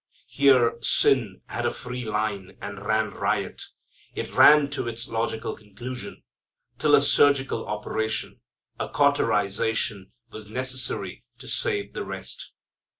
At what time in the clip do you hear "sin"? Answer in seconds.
0.81-1.41